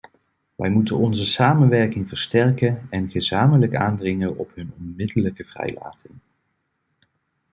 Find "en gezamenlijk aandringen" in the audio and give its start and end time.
2.89-4.37